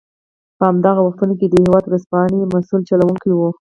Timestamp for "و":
3.33-3.39